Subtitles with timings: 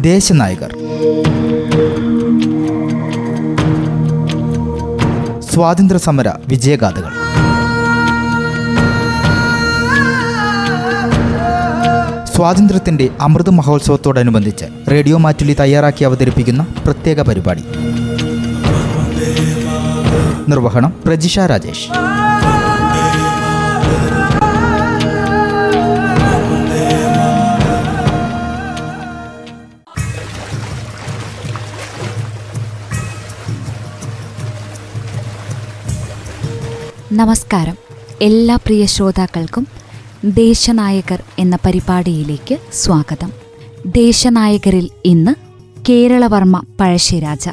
[0.00, 0.70] ദേശനായകർ.
[5.40, 7.08] സ്വാതന്ത്ര്യ സമര വിജയഗാഥകൾ.
[12.24, 17.62] സ്വാതന്ത്ര്യത്തിന്റെ അമൃത മഹോത്സവത്തോടനുബന്ധിച്ച് റേഡിയോ മാറ്റുലി തയ്യാറാക്കി അവതരിപ്പിക്കുന്ന പ്രത്യേക പരിപാടി.
[20.48, 22.17] നിർവഹണം പ്രജിഷ രാജേഷ്.
[37.18, 37.76] നമസ്കാരം.
[38.22, 39.66] എല്ലാ പ്രിയ ശ്രോതാക്കൾക്കും
[40.24, 43.32] ദേശനായകർ എന്ന പരിപാടിയിലേക്ക് സ്വാഗതം.
[43.86, 45.34] ദേശനായകരിൽ ഇന്ന്
[45.88, 47.48] കേരളവർമ്മ പഴശ്ശിരാജ.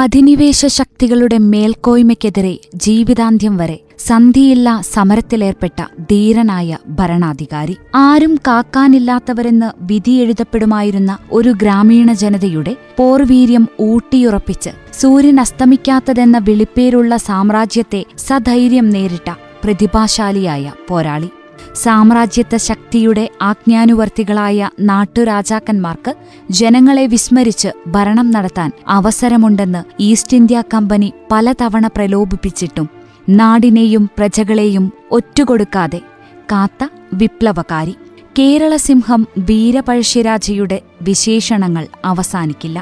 [0.00, 7.74] അധിനിവേശ ശക്തികളുടെ മേൽക്കോയ്മയ്ക്കെതിരെ ജീവിതാന്ത്യം വരെ സന്ധിയില്ല സമരത്തിലേർപ്പെട്ട ധീരനായ ഭരണാധികാരി.
[7.94, 19.30] ആരും കാക്കാനില്ലാത്തവരെന്ന് വിധിയെഴുതപ്പെടുമായിരുന്ന ഒരു ഗ്രാമീണ ജനതയുടെ പോർവീര്യം ഊട്ടിയുറപ്പിച്ച് സൂര്യൻ അസ്തമിക്കാത്തതെന്ന വിളിപ്പേരുള്ള സാമ്രാജ്യത്തെ സധൈര്യം നേരിട്ട
[19.64, 21.30] പ്രതിഭാശാലിയായ പോരാളി.
[21.82, 26.12] സാമ്രാജ്യത്വ ശക്തിയുടെ ആജ്ഞാനുവർത്തികളായ നാട്ടുരാജാക്കന്മാർക്ക്
[26.50, 32.88] ജനങ്ങളെ വിസ്മരിച്ച് ഭരണം നടത്താൻ അവസരമുണ്ടെന്ന് ഈസ്റ്റ് ഇന്ത്യ കമ്പനി പലതവണ പ്രലോഭിപ്പിച്ചിട്ടും
[33.28, 36.00] നാടിനെയും പ്രജകളെയും ഒറ്റുകൊടുക്കാതെ
[36.52, 37.94] കാത്ത വിപ്ലവകാരി.
[38.38, 42.78] കേരളസിംഹം വീരപഴശ്ശിരാജയുടെ വിശേഷണങ്ങൾ അവസാനിക്കില്ല.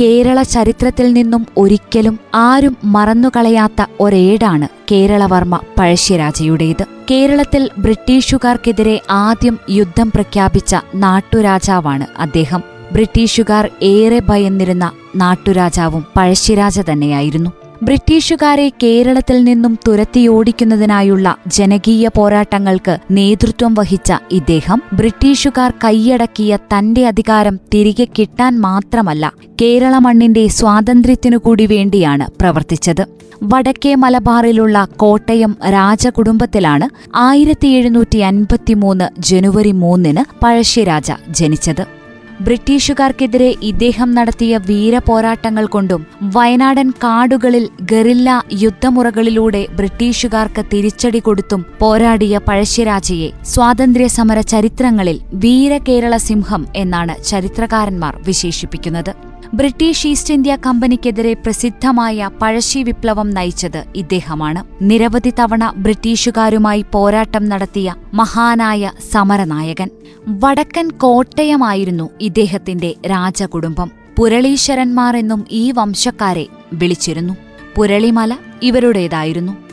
[0.00, 6.84] കേരള ചരിത്രത്തിൽ നിന്നും ഒരിക്കലും ആരും മറന്നുകളയാത്ത ഒരേടാണ് കേരളവർമ്മ പഴശ്ശിരാജയുടേത്.
[7.10, 12.62] കേരളത്തിൽ ബ്രിട്ടീഷുകാർക്കെതിരെ ആദ്യം യുദ്ധം പ്രഖ്യാപിച്ച നാട്ടുരാജാവാണ് അദ്ദേഹം.
[12.92, 17.59] ബ്രിട്ടീഷുകാർ ഏറെ ഭയന്നിരുന്ന നാട്ടുരാജാവും പഴശ്ശിരാജ തന്നെയായിരുന്നു.
[17.82, 28.60] ബ്രിട്ടീഷുകാരെ കേരളത്തിൽ നിന്നും തുരത്തിയോടിക്കുന്നതിനായുള്ള ജനകീയ പോരാട്ടങ്ങൾക്ക് നേതൃത്വം വഹിച്ച ഇദ്ദേഹം ബ്രിട്ടീഷുകാർ കൈയടക്കിയ തന്റെ അധികാരം തിരികെ കിട്ടാൻ
[28.60, 29.32] മാത്രമല്ല
[29.62, 33.06] കേരള മണ്ണിന്റെ സ്വാതന്ത്ര്യത്തിനു കൂടി വേണ്ടിയാണ് പ്രവർത്തിച്ചത്.
[33.42, 41.99] വടക്കേ മലബാറിലുള്ള കോട്ടയം രാജകുടുംബത്തിലാണ് ആയിരത്തി എഴുന്നൂറ്റി അൻപത്തിമൂന്ന് ജനുവരി മൂന്നിന് പഴശ്ശിരാജ ജനിച്ചത്.
[42.40, 46.02] ബ്രിട്ടീഷുകാർക്കെതിരെ ഇദ്ദേഹം നടത്തിയ വീരപോരാട്ടങ്ങൾ കൊണ്ടും
[46.34, 48.28] വയനാടൻ കാടുകളിൽ ഗറില്ല
[48.62, 59.29] യുദ്ധമുറകളിലൂടെ ബ്രിട്ടീഷുകാർക്ക് തിരിച്ചടി കൊടുത്തും പോരാടിയ പഴശ്ശിരാജയെ സ്വാതന്ത്ര്യസമര ചരിത്രങ്ങളിൽ വീരകേരള സിംഹം എന്നാണ് ചരിത്രകാരന്മാർ വിശേഷിപ്പിക്കുന്നത്.
[59.54, 64.64] ബ്രിട്ടീഷ് ഈസ്റ്റ് ഇന്ത്യ കമ്പനിക്കെതിരെ പ്രസിദ്ധമായ പഴശ്ശി വിപ്ലവം നയിച്ചത് ഇദ്ദേഹമാണ്.
[64.82, 69.90] നിരവധി തവണ ബ്രിട്ടീഷുകാരുമായി പോരാട്ടം നടത്തിയ മഹാനായ സമരനായകൻ.
[70.28, 73.90] വടക്കൻ കോട്ടയമായിരുന്നു ഇദ്ദേഹത്തിന്റെ രാജകുടുംബം.
[74.18, 77.34] പുരളീശ്വരന്മാർ എന്നും ഈ വംശക്കാരെ വിളിച്ചിരുന്നു.
[77.76, 79.69] പുരളിമല ഇവരുടേതായിരുന്നു.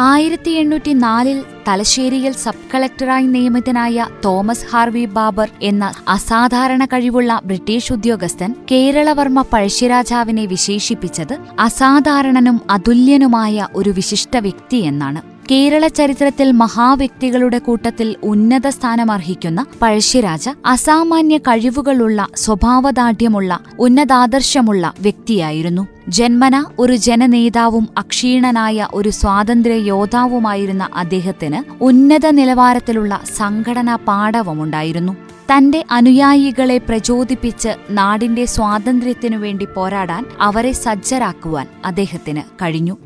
[0.00, 8.52] ആയിരത്തി എണ്ണൂറ്റി നാലിൽ തലശ്ശേരിയിൽ സബ് കളക്ടറായി നിയമിതനായ തോമസ് ഹാർവി ബാബർ എന്ന അസാധാരണ കഴിവുള്ള ബ്രിട്ടീഷ് ഉദ്യോഗസ്ഥൻ
[8.70, 15.22] കേരളവർമ്മ പഴശ്ശിരാജാവിനെ വിശേഷിപ്പിച്ചത് അസാധാരണനും അതുല്യനുമായ ഒരു വിശിഷ്ട വ്യക്തി എന്നാണ്.
[15.50, 25.86] കേരള ചരിത്രത്തിൽ മഹാവ്യക്തികളുടെ കൂട്ടത്തിൽ ഉന്നത സ്ഥാനമർഹിക്കുന്ന പഴശ്ശിരാജ അസാമാന്യ കഴിവുകളുള്ള സ്വഭാവദാഢ്യമുള്ള ഉന്നതാദർശമുള്ള വ്യക്തിയായിരുന്നു.
[26.08, 35.12] ജന്മന ഒരു ജനനേതാവും അക്ഷീണനായ ഒരു സ്വാതന്ത്ര്യ യോദ്ധാവുമായിരുന്ന അദ്ദേഹത്തിന് ഉന്നത നിലവാരത്തിലുള്ള സംഘടനാ പാടവമുണ്ടായിരുന്നു.
[35.52, 42.96] തന്റെ അനുയായികളെ പ്രചോദിപ്പിച്ച് നാടിന്റെ സ്വാതന്ത്ര്യത്തിനു വേണ്ടി പോരാടാൻ അവരെ സജ്ജരാക്കുവാൻ അദ്ദേഹത്തിന് കഴിഞ്ഞു.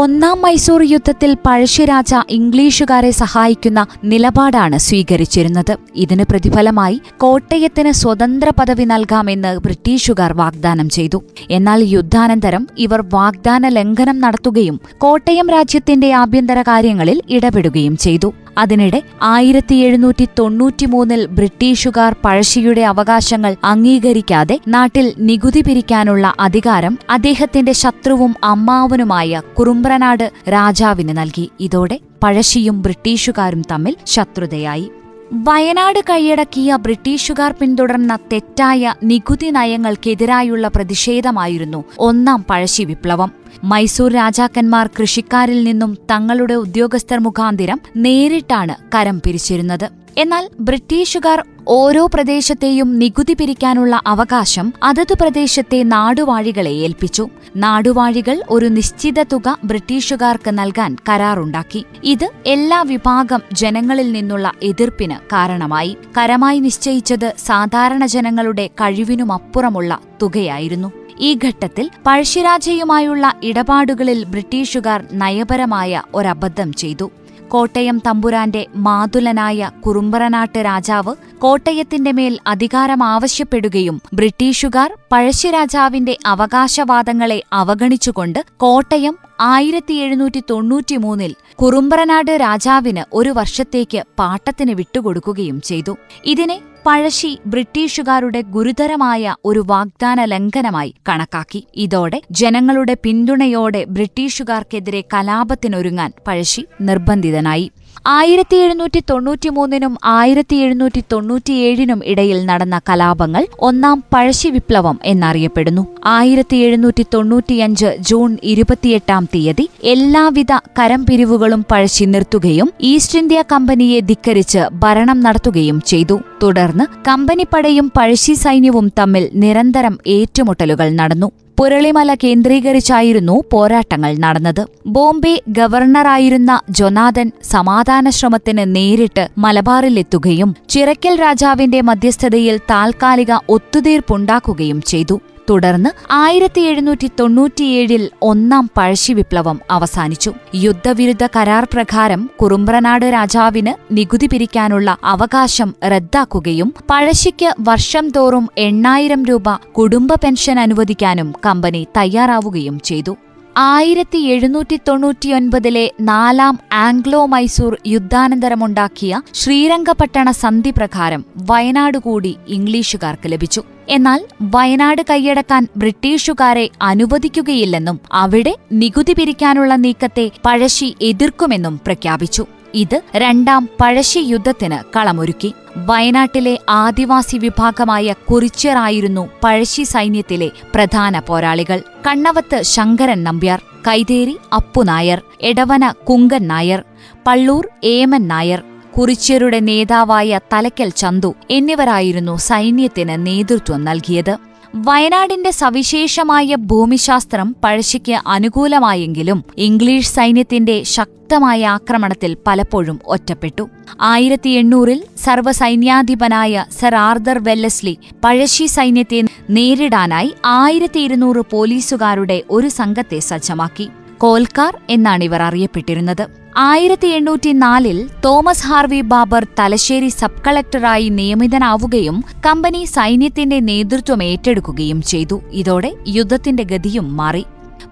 [0.00, 3.80] ഒന്നാം മൈസൂർ യുദ്ധത്തിൽ പഴശ്ശിരാജ ഇംഗ്ലീഷുകാരെ സഹായിക്കുന്ന
[4.12, 5.72] നിലപാടാണ് സ്വീകരിച്ചിരുന്നത്.
[6.04, 11.18] ഇതിന് പ്രതിഫലമായി കോട്ടയത്തിന് സ്വതന്ത്ര പദവി നൽകാമെന്ന് ബ്രിട്ടീഷുകാർ വാഗ്ദാനം ചെയ്തു.
[11.50, 18.30] എന്നാൽ യുദ്ധാനന്തരം ഇവർ വാഗ്ദാന ലംഘനം നടത്തുകയും കോട്ടയം രാജ്യത്തിന്റെ ആഭ്യന്തര കാര്യങ്ങളിൽ ഇടപെടുകയും ചെയ്തു.
[18.58, 29.42] അതിനിടെ ആയിരത്തി എഴുന്നൂറ്റി തൊണ്ണൂറ്റിമൂന്നിൽ ബ്രിട്ടീഷുകാർ പഴശ്ശിയുടെ അവകാശങ്ങൾ അംഗീകരിക്കാതെ നാട്ടിൽ നികുതി പിരിക്കാനുള്ള അധികാരം അദ്ദേഹത്തിന്റെ ശത്രുവും അമ്മാവനുമായ
[29.58, 31.50] കുറുമ്പ്രനാട് രാജാവിന് നൽകി.
[31.60, 34.90] ഇതോടെ പഴശ്ശിയും ബ്രിട്ടീഷുകാരും തമ്മിൽ ശത്രുതയായി.
[35.34, 43.30] വയനാട് കൈയടക്കിയ ബ്രിട്ടീഷുകാർ പിന്തുടർന്ന തെറ്റായ നികുതി നയങ്ങൾക്കെതിരായുള്ള പ്രതിഷേധമായിരുന്നു ഒന്നാം പഴശ്ശി വിപ്ലവം.
[43.64, 49.88] മൈസൂർ രാജാക്കന്മാർ കൃഷിക്കാരിൽ നിന്നും തങ്ങളുടെ ഉദ്യോഗസ്ഥർ മുഖാന്തിരം നേരിട്ടാണ് കരം പിരിച്ചിരുന്നത്.
[50.18, 57.28] എന്നാൽ ബ്രിട്ടീഷുകാർ ഓരോ പ്രദേശത്തെയും നികുതി പിരിക്കാനുള്ള അവകാശം അതത് പ്രദേശത്തെ നാടുവാഴികളെ ഏൽപ്പിച്ചു.
[57.56, 61.84] നാടുവാഴികൾ ഒരു നിശ്ചിത തുക ബ്രിട്ടീഷുകാർക്ക് നൽകാൻ കരാറുണ്ടാക്കി.
[62.04, 65.96] ഇത് എല്ലാ വിഭാഗം ജനങ്ങളിൽ നിന്നുള്ള എതിർപ്പിന് കാരണമായി.
[66.18, 70.92] കരമായി നിശ്ചയിച്ചത് സാധാരണ ജനങ്ങളുടെ കഴിവിനുമപ്പുറമുള്ള തുകയായിരുന്നു.
[71.20, 77.10] ഈ ഘട്ടത്തിൽ പഴശ്ശിരാജയുമായുള്ള ഇടപാടുകളിൽ ബ്രിട്ടീഷുകാർ നയപരമായ ഒരബദ്ധം ചെയ്തു.
[77.48, 89.94] കോട്ടയം തമ്പുരാന്റെ മാതുലനായ കുറുമ്പറനാട്ട് രാജാവ് കോട്ടയത്തിന്റെ മേൽ അധികാരം ആവശ്യപ്പെടുകയും ബ്രിട്ടീഷുകാർ പഴശ്ശിരാജാവിന്റെ അവകാശവാദങ്ങളെ അവഗണിച്ചുകൊണ്ട് കോട്ടയം ആയിരത്തി
[89.94, 95.96] എഴുന്നൂറ്റി തൊണ്ണൂറ്റിമൂന്നിൽ കുറുമ്പറനാട് രാജാവിന് ഒരു വർഷത്തേക്ക് പാട്ടത്തിന് വിട്ടുകൊടുക്കുകയും ചെയ്തു.
[96.24, 101.60] ഇതിനെ പഴശ്ശി ബ്രിട്ടീഷുകാരുടെ ഗുരുതരമായ ഒരു വാഗ്ദാന ലംഘനമായി കണക്കാക്കി.
[101.76, 107.66] ഇതോടെ ജനങ്ങളുടെ പിന്തുണയോടെ ബ്രിട്ടീഷുകാർക്കെതിരെ കലാപത്തിനൊരുങ്ങാൻ പഴശ്ശി നിർബന്ധിതനായി.
[108.06, 115.84] ആയിരത്തി എഴുന്നൂറ്റി തൊണ്ണൂറ്റിമൂന്നിനും ആയിരത്തി എഴുന്നൂറ്റി തൊണ്ണൂറ്റിയേഴിനും ഇടയിൽ നടന്ന കലാപങ്ങൾ ഒന്നാം പഴശ്ശി വിപ്ലവം എന്നറിയപ്പെടുന്നു.
[116.04, 125.20] ആയിരത്തി എഴുന്നൂറ്റി തൊണ്ണൂറ്റിയഞ്ച് ജൂൺ ഇരുപത്തിയെട്ടാം തീയതി എല്ലാവിധ കരംപിരിവുകളും പഴശ്ശി നിർത്തുകയും ഈസ്റ്റ് ഇന്ത്യ കമ്പനിയെ ധിക്കരിച്ച് ഭരണം
[125.20, 126.18] നടത്തുകയും ചെയ്തു.
[126.44, 131.28] തുടർന്ന് കമ്പനിപ്പടയും പഴശ്ശി സൈന്യവും തമ്മിൽ നിരന്തരം ഏറ്റുമുട്ടലുകൾ നടന്നു.
[131.58, 134.60] പുരളിമല കേന്ദ്രീകരിച്ചായിരുന്നു പോരാട്ടങ്ങൾ നടന്നത്.
[134.86, 145.20] ബോംബെ ഗവർണറായിരുന്ന ജൊനാഥൻ സമാധാന ശ്രമത്തിന് നേരിട്ട് മലബാറിലെത്തുകയും ചിറക്കൽ രാജാവിന്റെ മധ്യസ്ഥതയിൽ താൽക്കാലിക ഒത്തുതീർപ്പുണ്ടാക്കുകയും ചെയ്തു.
[145.50, 150.32] തുടർന്ന് ആയിരത്തി എഴുന്നൂറ്റി തൊണ്ണൂറ്റിയേഴിൽ ഒന്നാം പഴശ്ശി വിപ്ലവം അവസാനിച്ചു.
[150.54, 160.12] യുദ്ധവിരുദ്ധ കരാർ പ്രകാരം കുറുമ്പ്രനാട് രാജാവിന് നികുതി പിരിക്കാനുള്ള അവകാശം റദ്ദാക്കുകയും പഴശ്ശിക്ക് വർഷം തോറും എണ്ണായിരം രൂപ കുടുംബ
[160.14, 163.16] പെൻഷൻ അനുവദിക്കാനും കമ്പനി തയ്യാറാവുകയും ചെയ്തു.
[163.56, 173.62] ആയിരത്തി എഴുന്നൂറ്റി തൊണ്ണൂറ്റിയൊൻപതിലെ നാലാം ആംഗ്ലോ മൈസൂർ യുദ്ധാനന്തരമുണ്ടാക്കിയ ശ്രീരംഗപട്ടണ സന്ധി പ്രകാരം വയനാട് കൂടി ഇംഗ്ലീഷുകാർക്ക് ലഭിച്ചു.
[173.88, 182.46] എന്നാൽ വയനാട് കൈയടക്കാൻ ബ്രിട്ടീഷുകാരെ അനുവദിക്കുകയില്ലെന്നും അവിടെ നികുതി പിരിക്കാനുള്ള നീക്കത്തെ പഴശ്ശി എതിർക്കുമെന്നും പ്രഖ്യാപിച്ചു.
[182.74, 185.54] ഇത് രണ്ടാം പഴശ്ശി യുദ്ധത്തിന് കളമൊരുക്കി.
[185.76, 191.82] വയനാട്ടിലെ ആദിവാസി വിഭാഗമായ കുറിച്യറായിരുന്നു പഴശ്ശി സൈന്യത്തിലെ പ്രധാന പോരാളികൾ.
[192.06, 196.80] കണ്ണവത്ത് ശങ്കരൻ നമ്പ്യാർ കൈതേരി അപ്പു നായർ എടവന കുങ്കൻ നായർ
[197.26, 198.60] പള്ളൂർ ഏമൻ നായർ
[198.96, 204.34] കുറിച്യരുടെ നേതാവായ തലക്കൽ ചന്തു എന്നിവരായിരുന്നു സൈന്യത്തിന് നേതൃത്വം നൽകിയത്.
[204.76, 213.68] വയനാടിന്റെ സവിശേഷമായ ഭൂമിശാസ്ത്രം പഴശ്ശിക്ക് അനുകൂലമായെങ്കിലും ഇംഗ്ലീഷ് സൈന്യത്തിന്റെ ശക്തമായ ആക്രമണത്തിൽ പലപ്പോഴും ഒറ്റപ്പെട്ടു.
[214.00, 223.88] ആയിരത്തി എണ്ണൂറിൽ സർവസൈന്യാധിപനായ സർ ആർദർ വെല്ലസ്ലി പഴശ്ശി സൈന്യത്തെ നേരിടാനായി ആയിരത്തി ഇരുന്നൂറ് പോലീസുകാരുടെ ഒരു സംഘത്തെ സജ്ജമാക്കി.
[224.20, 226.26] കോൽക്കാർ എന്നാണ് ഇവർ അറിയപ്പെട്ടിരുന്നത്.
[226.56, 235.42] ആയിരത്തി എണ്ണൂറ്റി നാലിൽ Thomas Harvey Baber Thalassery sub കളക്ടറായി നിയമിതനാവുകയും കമ്പനി സൈന്യത്തിന്റെ നേതൃത്വം ഏറ്റെടുക്കുകയും ചെയ്തു.
[235.52, 237.44] ഇതോടെ യുദ്ധത്തിന്റെ ഗതിയും മാറി.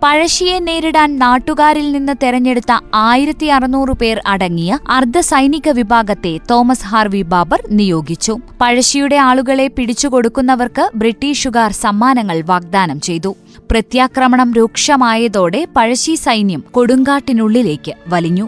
[0.03, 8.39] പഴശ്ശിയെ നേരിടാൻ നാട്ടുകാരിൽ നിന്ന് തെരഞ്ഞെടുത്ത ആയിരത്തി അറുന്നൂറ് പേർ അടങ്ങിയ അർദ്ധസൈനിക വിഭാഗത്തെ തോമസ് ഹാർവി ബാബർ നിയോഗിച്ചു.
[8.61, 13.37] പഴശ്ശിയുടെ ആളുകളെ പിടിച്ചുകൊടുക്കുന്നവർക്ക് ബ്രിട്ടീഷുകാർ സമ്മാനങ്ങൾ വാഗ്ദാനം ചെയ്തു.
[13.73, 18.47] പ്രത്യാക്രമണം രൂക്ഷമായതോടെ പഴശ്ശി സൈന്യം കൊടുങ്കാട്ടിനുള്ളിലേക്ക് വലിഞ്ഞു.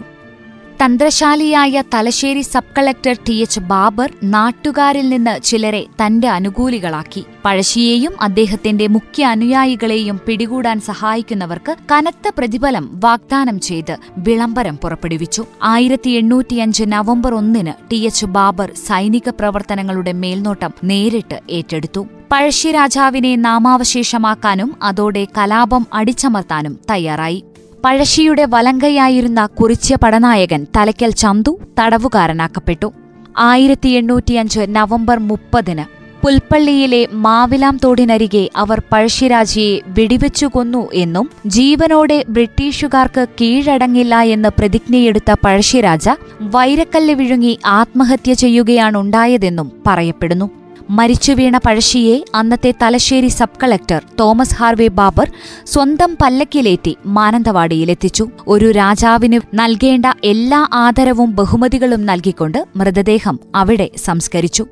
[0.81, 7.25] തന്ത്രശാലിയായ Thalassery sub collector T H Baber നാട്ടുകാരിൽ നിന്ന് ചിലരെ തന്റെ അനുകൂലികളാക്കി.
[7.45, 15.45] പഴശ്ശിയെയും അദ്ദേഹത്തിന്റെ മുഖ്യ അനുയായികളെയും പിടികൂടാൻ സഹായിക്കുന്നവർക്ക് കനത്ത പ്രതിഫലം വാഗ്ദാനം ചെയ്ത് വിളംബരം പുറപ്പെടുവിച്ചു.
[15.63, 22.03] ആയിരത്തി എണ്ണൂറ്റിയഞ്ച് നവംബർ ഒന്നിന് ടി എച്ച് ബാബർ സൈനിക പ്രവർത്തനങ്ങളുടെ മേൽനോട്ടം നേരിട്ട് ഏറ്റെടുത്തു.
[22.31, 27.43] പഴശ്ശി രാജാവിനെ നാമാവശേഷമാക്കാനും അതോടെ കലാപം അടിച്ചമർത്താനും തയ്യാറായി.
[27.85, 32.93] പഴശ്ശിയുടെ വലങ്കയായിരുന്ന കുറിച്യ പടനായകൻ തലയ്ക്കൽ ചന്തു തടവുകാരനാക്കപ്പെട്ടു.
[33.37, 35.85] ആയിരത്തി എണ്ണൂറ്റിയഞ്ച് നവംബർ മുപ്പതിന്
[36.23, 46.09] പുൽപ്പള്ളിയിലെ മാവിലാം തോടിനരികെ അവർ പഴശ്ശിരാജയെ വെടിവെച്ചു കൊന്നു എന്നും ജീവനോടെ ബ്രിട്ടീഷുകാർക്ക് കീഴടങ്ങില്ല എന്ന് പ്രതിജ്ഞയെടുത്ത പഴശ്ശിരാജ
[46.41, 50.64] വൈരക്കല്ല് വിഴുങ്ങി ആത്മഹത്യ ചെയ്യുകയാണുണ്ടായതെന്നും പറയപ്പെടുന്നു.
[50.89, 55.31] മരിച്ചുവീണ പഴശ്ശിയെ അന്നത്തെ Thalassery sub collector Thomas Harvey Baber
[55.65, 64.67] സ്വന്തം പല്ലക്കിലേറ്റി മാനന്തവാടിയിലെത്തിച്ചു ഒരു രാജാവിന് നൽകേണ്ട എല്ലാ ആദരവും ബഹുമതികളും നൽകിക്കൊണ്ട് മൃതദേഹം അവിടെ സംസ്കരിച്ചു.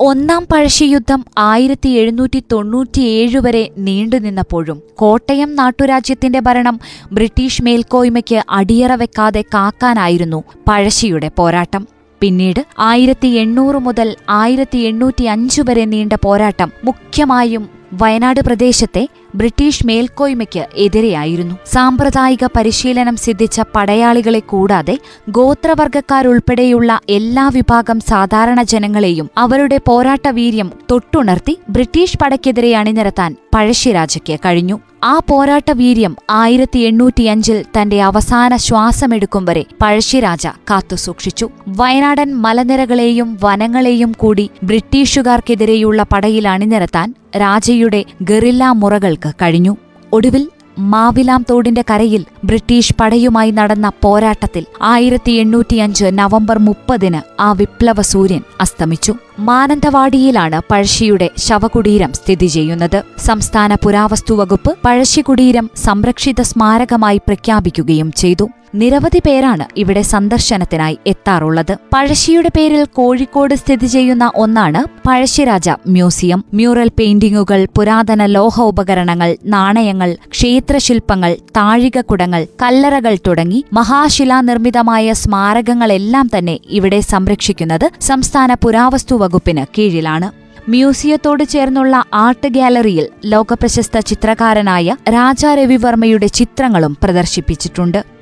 [0.00, 6.80] ഒന്നാം പഴശ്ശിയുദ്ധം ആയിരത്തി എഴുന്നൂറ്റി തൊണ്ണൂറ്റിയേഴ് വരെ നീണ്ടുനിന്നപ്പോഴും കോട്ടയം നാട്ടുരാജ്യത്തിന്റെ ഭരണം
[7.12, 11.86] ബ്രിട്ടീഷ് മേൽക്കോയ്മയ്ക്ക് അടിയറ വെക്കാതെ കാക്കാനായിരുന്നു പഴശ്ശിയുടെ പോരാട്ടം.
[12.20, 20.62] പിന്നീട് ആയിരത്തി എണ്ണൂറ് മുതൽ ആയിരത്തി എണ്ണൂറ്റി അഞ്ച് വരെ നീണ്ട പോരാട്ടം മുഖ്യമായും വയനാട് പ്രദേശത്തെ ബ്രിട്ടീഷ് മേൽക്കോയ്മയ്ക്ക്
[20.76, 21.54] എതിരെയായിരുന്നു.
[21.72, 24.96] സാമ്പ്രദായിക പരിശീലനം സിദ്ധിച്ച പടയാളികളെ കൂടാതെ
[25.28, 34.76] ഗോത്രവർഗക്കാരുൾപ്പെടെയുള്ള എല്ലാ വിഭാഗം സാധാരണ ജനങ്ങളെയും അവരുടെ പോരാട്ട വീര്യം തൊട്ടുണർത്തി ബ്രിട്ടീഷ് പടയ്ക്കെതിരെ അണിനിരത്താൻ പഴശ്ശിരാജയ്ക്ക് കഴിഞ്ഞു.
[35.04, 41.46] ആ പോരാട്ട വീര്യം ആയിരത്തി എണ്ണൂറ്റിയഞ്ചിൽ തന്റെ അവസാന ശ്വാസമെടുക്കും വരെ പഴശ്ശിരാജ കാത്തുസൂക്ഷിച്ചു
[41.78, 49.76] വയനാടൻ മലനിരകളെയും വനങ്ങളെയും കൂടി ബ്രിട്ടീഷുകാർക്കെതിരെയുള്ള പടയിൽ അണിനിരത്താൻ രാജയുടെ ഗറില്ലാ മുറകൾക്ക് കഴിഞ്ഞു.
[50.12, 58.42] ഒടുവിൽ മാവിലാം തോടിന്റെ കരയിൽ ബ്രിട്ടീഷ് പടയുമായി നടന്ന പോരാട്ടത്തിൽ ആയിരത്തി എണ്ണൂറ്റിയഞ്ച് നവംബർ മുപ്പതിന് ആ വിപ്ലവ സൂര്യൻ
[58.60, 59.14] അസ്തമിച്ചു.
[59.38, 63.02] മാനന്തവാടിയിലാണ് പഴശ്ശിയുടെ ശവകുടീരം സ്ഥിതി ചെയ്യുന്നത്.
[63.18, 68.48] സംസ്ഥാന പുരാവസ്തുവകുപ്പ് പഴശ്ശികുടീരം സംരക്ഷിത സ്മാരകമായി പ്രഖ്യാപിക്കുകയും ചെയ്തു.
[68.80, 71.72] നിരവധി പേരാണ് ഇവിടെ സന്ദർശനത്തിനായി എത്താറുള്ളത്.
[71.94, 76.40] പഴശ്ശിയുടെ പേരിൽ കോഴിക്കോട് സ്ഥിതി ചെയ്യുന്ന ഒന്നാണ് പഴശ്ശിരാജ മ്യൂസിയം.
[76.54, 87.86] മ്യൂറൽ പെയിന്റിങ്ങുകൾ പുരാതന ലോഹ ഉപകരണങ്ങൾ നാണയങ്ങൾ ക്ഷേത്രശില്പങ്ങൾ താഴികക്കുടങ്ങൾ കല്ലറകൾ തുടങ്ങി മഹാശിലാനിർമ്മിതമായ സ്മാരകങ്ങളെല്ലാം തന്നെ ഇവിടെ സംരക്ഷിക്കുന്നത്
[88.00, 90.28] സംസ്ഥാന പുരാവസ്തു വകുപ്പിന് കീഴിലാണ്.
[90.68, 98.15] മ്യൂസിയത്തോട് ചേർന്നുള്ള ആർട്ട് ഗാലറിയിൽ ലോകപ്രശസ്ത ചിത്രകാരനായ രാജാ രവിവർമ്മയുടെ ചിത്രങ്ങളും പ്രദർശിപ്പിച്ചിട്ടുണ്ട്.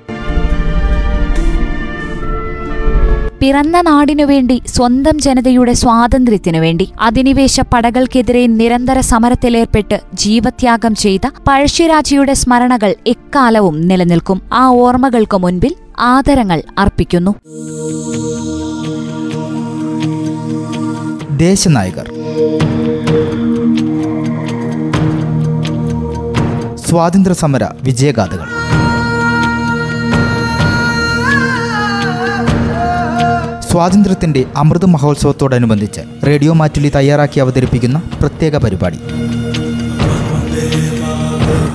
[3.44, 6.92] പിറന്ന നാടിനു വേണ്ടി സ്വന്തം ജനതയുടെ സ്വാതന്ത്ര്യത്തിനു വേണ്ടി.
[7.00, 14.42] അധിനിവേശ പടകൾക്കെതിരെ നിരന്തര സമരത്തിലേർപ്പെട്ട് ജീവത്യാഗം ചെയ്ത പഴശ്ശിരാജയുടെ സ്മരണകൾ എക്കാലവും നിലനിൽക്കും.
[14.52, 17.34] ആ ഓർമ്മകൾക്കു മുൻപിൽ ആദരങ്ങൾ അർപ്പിക്കുന്നു.
[21.36, 22.10] ദേശനായകർ.
[26.76, 28.53] സ്വാതന്ത്ര്യ സമര വിജയഗാഥകൾ.
[33.74, 38.98] സ്വാതന്ത്ര്യത്തിന്റെ അമൃത് മഹോത്സവത്തോടനുബന്ധിച്ച് റേഡിയോ മാറ്റുലി തയ്യാറാക്കി അവതരിപ്പിക്കുന്ന പ്രത്യേക പരിപാടി.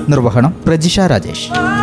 [0.09, 1.78] നിർവഹണം പ്രജിഷ രാജേഷ്.